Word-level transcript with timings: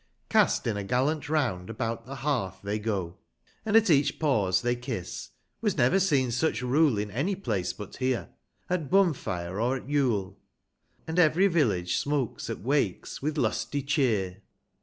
Cast 0.29 0.65
in 0.65 0.77
a 0.77 0.83
gallant 0.83 1.23
Kound 1.25 1.69
about 1.69 2.07
the 2.07 2.15
hearth 2.15 2.57
they 2.63 2.79
go, 2.79 3.19
250 3.65 3.67
And 3.67 3.77
at 3.77 3.89
each 3.91 4.17
pause 4.17 4.63
they 4.63 4.75
kiss, 4.75 5.29
was 5.61 5.77
never 5.77 5.99
seen 5.99 6.31
such 6.31 6.63
rule 6.63 6.97
In 6.97 7.11
any 7.11 7.35
place 7.35 7.71
but 7.71 7.97
here, 7.97 8.29
at 8.67 8.89
Ijoon 8.89 9.15
fire, 9.15 9.59
or 9.61 9.77
at 9.77 9.87
Yule; 9.87 10.39
And 11.05 11.19
every 11.19 11.45
village 11.45 11.97
smokes 11.97 12.49
at 12.49 12.61
Wakes 12.61 13.21
with 13.21 13.37
lusty 13.37 13.83
cheer. 13.83 14.41